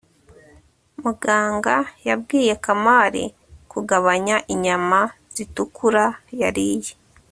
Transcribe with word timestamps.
muganga 1.01 1.75
yabwiye 2.07 2.53
kamali 2.65 3.23
kugabanya 3.71 4.35
inyama 4.53 4.99
zitukura 5.35 6.05
yariye 6.41 6.93